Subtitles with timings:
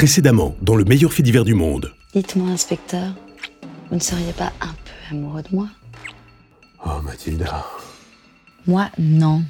[0.00, 1.92] Précédemment, dans le meilleur fait divers du monde.
[2.14, 3.12] Dites-moi, inspecteur,
[3.90, 5.66] vous ne seriez pas un peu amoureux de moi?
[6.86, 7.66] Oh, Mathilda.
[8.66, 9.42] Moi, non.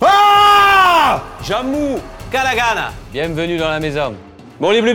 [0.00, 1.98] Ah Jamou
[2.32, 4.14] Kalagana Bienvenue dans la maison.
[4.58, 4.94] Bon, les Bleu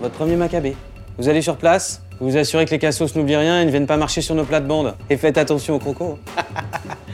[0.00, 0.76] votre premier Maccabée.
[1.18, 3.88] Vous allez sur place, vous vous assurez que les cassos n'oublient rien et ne viennent
[3.88, 4.94] pas marcher sur nos plates-bandes.
[5.10, 6.16] Et faites attention aux crocos.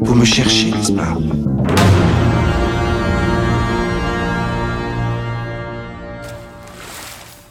[0.00, 1.16] Vous me cherchez, n'est-ce pas?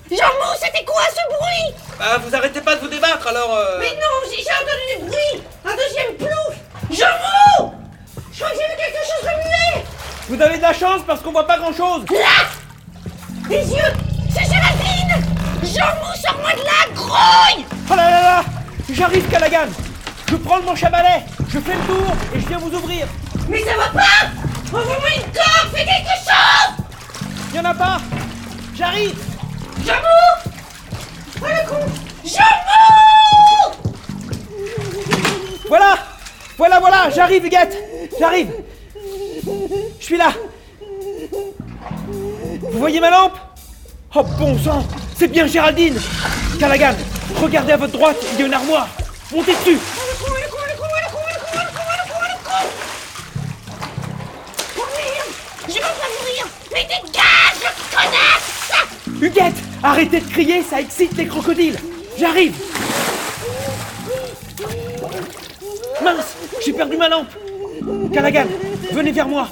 [0.09, 1.76] Jamou, c'était quoi ce bruit?
[1.98, 3.56] Bah, vous arrêtez pas de vous débattre alors.
[3.56, 5.44] euh, Mais non, j'ai j'ai entendu du bruit.
[5.66, 6.56] Un deuxième plouf.
[6.92, 7.74] Jamou
[8.31, 9.86] Je crois que j'ai vu quelque chose remuer.
[10.30, 12.48] Vous avez de la chance parce qu'on voit pas grand chose Là!
[13.50, 13.94] Les yeux
[14.31, 15.24] C'est Géraldine
[15.64, 17.66] Jamou, sors-moi de là, grouille.
[17.92, 18.44] Oh là là là
[18.92, 19.68] J'arrive, Callaghan
[20.34, 23.06] Je prends à balai, je fais le tour et je viens vous ouvrir.
[23.48, 24.31] Mais ça va pas!
[24.75, 26.73] Envoie-moi une corde, fais quelque chose!
[27.53, 27.98] Y en a pas!
[28.75, 29.16] J'arrive!
[29.86, 30.02] Jamou
[31.40, 31.86] Oh le con
[32.25, 33.75] Jamou
[35.67, 36.00] Voilà!
[36.58, 37.12] Voilà, voilà!
[37.12, 37.78] J'arrive, Huguette!
[38.20, 38.53] J'arrive!
[40.00, 40.34] Je suis là!
[41.30, 43.38] Vous voyez ma lampe?
[44.16, 44.84] Oh bon sang!
[45.16, 46.02] C'est bien Géraldine!
[46.59, 46.95] Callaghan,
[47.40, 48.88] regardez à votre droite, il y a une armoire.
[49.31, 49.78] Montez dessus
[57.02, 59.56] dégage, connasse Huguette
[59.86, 61.78] Arrêtez de crier, ça excite les crocodiles.
[62.18, 62.56] J'arrive.
[66.02, 67.28] Mince J'ai perdu ma lampe.
[68.14, 68.46] Callaghan,
[68.94, 69.50] venez vers moi.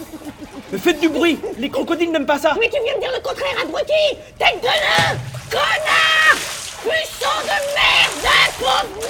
[0.77, 2.55] Faites du bruit Les crocodiles n'aiment pas ça.
[2.61, 4.17] Mais tu viens de dire le contraire, abruti.
[4.39, 6.37] Tête de Connard.
[6.81, 9.07] Puceau de merde Pauvre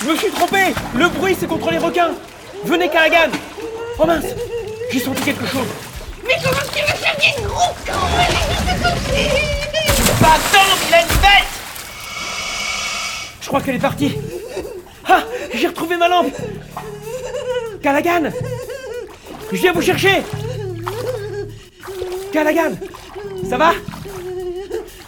[0.00, 0.74] Je me suis trompé.
[0.96, 2.12] Le bruit, c'est contre les requins.
[2.64, 3.30] Venez, Callaghan.
[3.98, 4.24] Oh mince
[4.90, 5.68] J'ai senti quelque chose
[6.26, 7.92] Mais comment tu veux faire des gros cons
[10.20, 11.52] Bâton, vilaine bête.
[13.40, 14.16] Je crois qu'elle est partie.
[15.06, 16.32] Ah J'ai retrouvé ma lampe.
[17.82, 18.30] Callaghan.
[19.52, 20.22] Je viens vous chercher.
[22.32, 22.72] Callaghan.
[23.48, 23.72] Ça va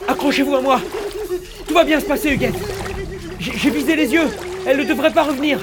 [0.08, 0.80] Accrochez-vous à moi.
[1.66, 2.54] Tout va bien se passer, Huguette.
[3.40, 4.28] J'ai visé les yeux.
[4.66, 5.58] Elle ne devrait pas revenir.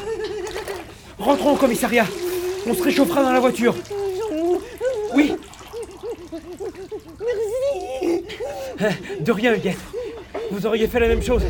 [1.19, 2.05] Rentrons au commissariat.
[2.67, 3.75] On se réchauffera dans la voiture
[9.21, 9.79] De rien, Huguette.
[10.51, 11.43] Vous auriez fait la même chose.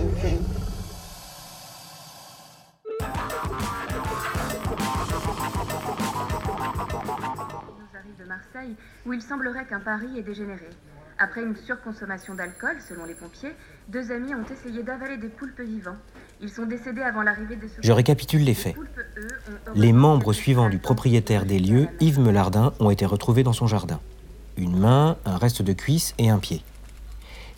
[8.20, 10.68] de Marseille, où il semblerait qu'un pari ait dégénéré.
[11.20, 13.52] Après une surconsommation d'alcool, selon les pompiers,
[13.88, 15.96] deux amis ont essayé d'avaler des poulpes vivants.
[16.42, 17.84] Ils sont décédés avant l'arrivée des secours.
[17.84, 18.74] Je récapitule les faits.
[18.74, 19.28] poulpes, eux,
[19.68, 23.68] ont Les membres suivants du propriétaire des lieux, Yves Melardin, ont été retrouvés dans son
[23.68, 24.00] jardin.
[24.58, 26.64] Une main, un reste de cuisse et un pied.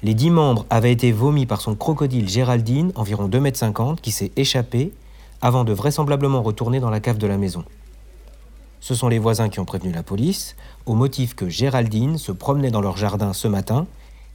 [0.06, 4.32] Les dix membres avaient été vomis par son crocodile Géraldine, environ 2,50 m, qui s'est
[4.36, 4.94] échappé
[5.42, 7.64] avant de vraisemblablement retourner dans la cave de la maison.
[8.82, 10.56] Ce sont les voisins qui ont prévenu la police,
[10.86, 13.88] au motif que Géraldine se promenait dans leur jardin ce matin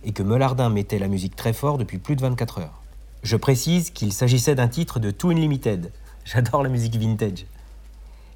[0.03, 2.83] et que Melardin mettait la musique très fort depuis plus de 24 heures.
[3.23, 5.93] Je précise qu'il s'agissait d'un titre de Toon Limited.
[6.25, 7.47] J'adore la musique vintage.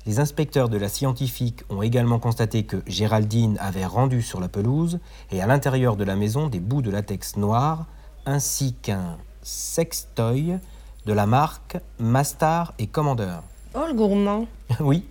[0.07, 4.99] Les inspecteurs de la scientifique ont également constaté que Géraldine avait rendu sur la pelouse
[5.33, 7.87] et à l'intérieur de la maison des bouts de latex noir
[8.27, 10.59] ainsi qu'un sextoy
[11.07, 13.37] de la marque Mastar et Commander.
[13.75, 14.47] Oh, le gourmand.
[14.81, 15.07] oui,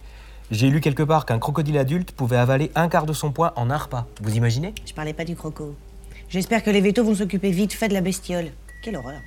[0.51, 3.71] j'ai lu quelque part qu'un crocodile adulte pouvait avaler un quart de son poids en
[3.71, 4.06] un repas.
[4.21, 4.75] Vous imaginez?
[4.85, 5.75] Je parlais pas du croco.
[6.29, 8.51] J'espère que les vétos vont s'occuper vite fait de la bestiole.
[8.83, 9.21] Quelle horreur.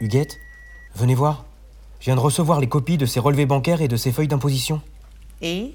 [0.00, 0.38] Huguette,
[0.94, 1.46] venez voir.
[2.02, 4.80] Je viens de recevoir les copies de ses relevés bancaires et de ses feuilles d'imposition.
[5.40, 5.72] Et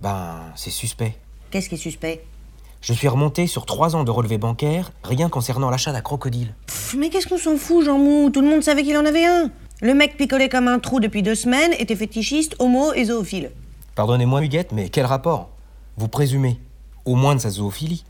[0.00, 1.18] Ben, c'est suspect.
[1.50, 2.24] Qu'est-ce qui est suspect?
[2.80, 6.54] Je suis remonté sur trois ans de relevés bancaires, rien concernant l'achat d'un crocodile.
[6.66, 8.30] Pff, Mais qu'est-ce qu'on s'en fout, Jean Mou?
[8.30, 9.50] Tout le monde savait qu'il en avait un.
[9.82, 13.50] Le mec picolait comme un trou depuis deux semaines, était fétichiste, homo et zoophile.
[13.94, 15.50] Pardonnez-moi, Huguette, mais quel rapport?
[15.98, 16.58] Vous présumez,
[17.04, 18.04] au moins de sa zoophilie,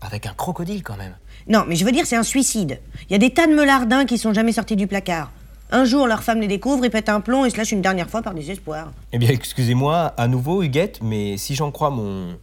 [0.00, 1.14] avec un crocodile quand même.
[1.46, 2.80] Non, mais je veux dire, c'est un suicide.
[3.10, 5.30] Il y a des tas de meulardins qui sont jamais sortis du placard.
[5.74, 8.10] Un jour, leur femme les découvre, ils pètent un plomb et se lâchent une dernière
[8.10, 8.92] fois par désespoir.
[9.10, 12.36] Eh bien, excusez-moi, à nouveau, Huguette, mais si j'en crois mon,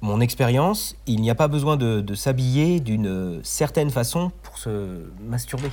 [0.00, 5.02] mon expérience, il n'y a pas besoin de, de s'habiller d'une certaine façon pour se
[5.20, 5.70] masturber.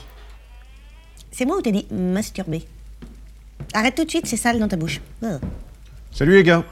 [1.29, 2.63] C'est moi ou t'as dit masturber
[3.73, 4.99] Arrête tout de suite, c'est sale dans ta bouche.
[5.21, 5.27] Oh.
[6.11, 6.63] Salut les gars.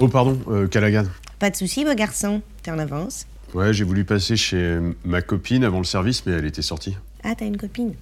[0.00, 1.04] Oh pardon, euh, Callaghan.
[1.38, 2.42] Pas de soucis, beau garçon.
[2.62, 3.26] T'es en avance.
[3.54, 6.94] Ouais, j'ai voulu passer chez ma copine avant le service, mais elle était sortie.
[7.24, 7.94] Ah, t'as une copine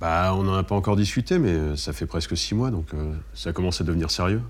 [0.00, 2.86] Bah, on n'en a pas encore discuté, mais euh, ça fait presque six mois, donc
[2.94, 4.42] euh, ça commence à devenir sérieux.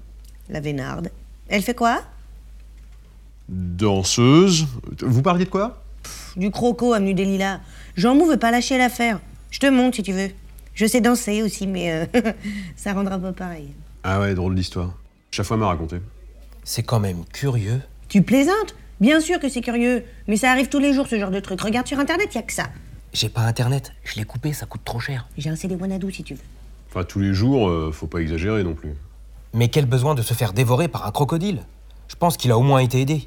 [0.48, 1.10] La Vénarde.
[1.48, 2.02] Elle fait quoi?
[3.48, 4.66] Danseuse.
[5.00, 5.82] Vous parliez de quoi?
[6.36, 7.60] Du croco, avenue des Lilas.
[7.96, 9.20] Jean Mou veut pas lâcher l'affaire.
[9.50, 10.30] Je te montre si tu veux.
[10.74, 12.06] Je sais danser aussi, mais euh,
[12.76, 13.68] ça rendra pas pareil.
[14.02, 14.92] Ah ouais, drôle d'histoire.
[15.30, 15.96] Chaque fois m'a raconté.
[16.64, 17.80] C'est quand même curieux.
[18.08, 18.74] Tu plaisantes?
[19.00, 21.60] Bien sûr que c'est curieux, mais ça arrive tous les jours ce genre de truc.
[21.60, 22.68] Regarde sur internet, y a que ça.
[23.14, 25.26] J'ai pas internet, je l'ai coupé, ça coûte trop cher.
[25.38, 26.40] J'ai un CD Wanadoo si tu veux.
[26.90, 28.92] Enfin, tous les jours, euh, faut pas exagérer non plus.
[29.52, 31.62] Mais quel besoin de se faire dévorer par un crocodile?
[32.08, 33.26] Je pense qu'il a au moins été aidé.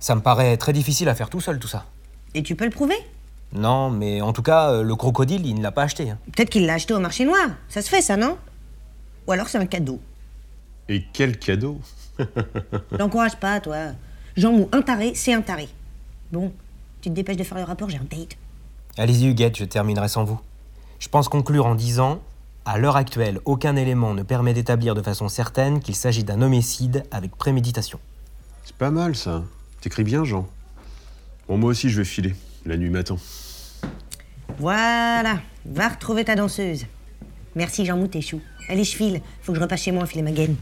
[0.00, 1.86] Ça me paraît très difficile à faire tout seul, tout ça.
[2.34, 2.96] Et tu peux le prouver?
[3.52, 6.10] Non, mais en tout cas, euh, le crocodile, il ne l'a pas acheté.
[6.10, 6.18] hein.
[6.34, 7.48] Peut-être qu'il l'a acheté au marché noir.
[7.68, 8.36] Ça se fait, ça, non?
[9.28, 10.00] Ou alors c'est un cadeau.
[10.88, 11.80] Et quel cadeau?
[12.98, 13.92] L'encourage pas, toi.
[14.36, 15.68] Jean Mou, un taré, c'est un taré.
[16.32, 16.52] Bon,
[17.00, 18.36] tu te dépêches de faire le rapport, j'ai un date.
[18.98, 20.40] Allez-y, Huguette, je terminerai sans vous.
[20.98, 22.20] Je pense conclure en disant
[22.64, 27.04] À l'heure actuelle, aucun élément ne permet d'établir de façon certaine qu'il s'agit d'un homicide
[27.12, 28.00] avec préméditation.
[28.64, 29.44] C'est pas mal ça.
[29.80, 30.48] T'écris bien, Jean.
[31.46, 32.34] Bon, moi aussi, je vais filer.
[32.66, 33.18] La nuit m'attend.
[34.58, 36.86] Voilà, va retrouver ta danseuse.
[37.54, 38.40] Merci Jean Mou, t'es chou.
[38.68, 39.22] Allez, je file.
[39.42, 40.56] Faut que je repasse chez moi enfiler ma gaine.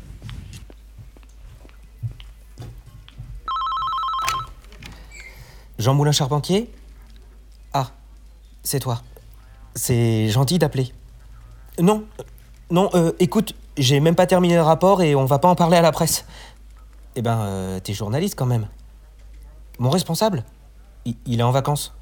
[5.79, 6.71] Jean Moulin Charpentier?
[8.67, 9.01] C'est toi.
[9.75, 10.93] C'est gentil d'appeler.
[11.79, 12.05] Non,
[12.71, 15.77] non, euh, écoute, j'ai même pas terminé le rapport et on va pas en parler
[15.77, 16.25] à la presse.
[17.15, 18.69] Eh ben, euh, t'es journaliste quand même.
[19.79, 20.45] Mon responsable
[21.27, 21.95] il, est en vacances.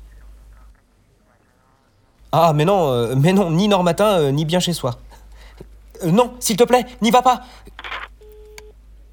[2.33, 4.99] Ah, mais non, euh, mais non, ni Normatin, euh, ni bien chez soi.
[6.05, 7.43] Non, s'il te plaît, n'y va pas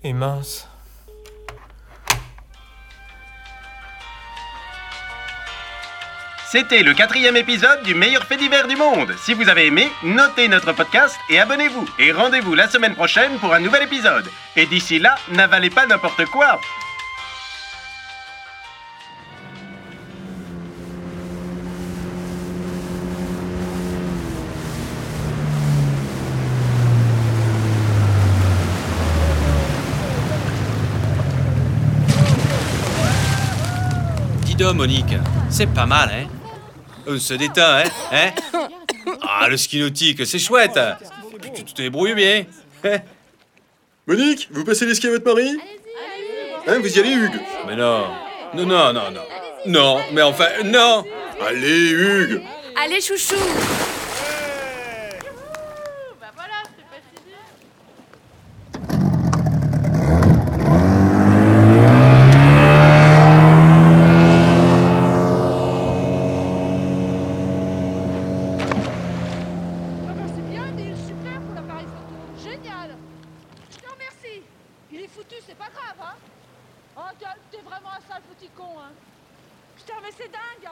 [0.03, 0.67] Et mince.
[6.51, 9.15] C'était le quatrième épisode du meilleur fait divers du monde.
[9.23, 11.87] Si vous avez aimé, notez notre podcast et abonnez-vous.
[11.97, 14.25] Et rendez-vous la semaine prochaine pour un nouvel épisode.
[14.57, 16.59] Et d'ici là, n'avalez pas n'importe quoi.
[34.75, 35.15] Monique,
[35.49, 36.40] c'est pas mal, hein?
[37.07, 38.31] On se détend, hein, hein
[39.21, 40.79] Ah, le ski nautique, c'est chouette.
[41.41, 42.45] Puis tu te débrouilles bien.
[42.83, 42.97] Hein
[44.07, 45.57] Monique, vous passez les skis à votre mari?
[46.67, 47.39] Hein, vous y allez, Hugues?
[47.67, 48.05] Mais non,
[48.53, 49.21] non, non, non, non.
[49.65, 51.03] Non, mais enfin, non.
[51.45, 52.41] Allez, Hugues!
[52.75, 53.35] Allez, chouchou
[75.51, 76.15] c'est pas grave, hein.
[76.95, 78.91] Oh, t'es vraiment un sale petit con, hein.
[79.75, 80.71] Putain, mais c'est dingue.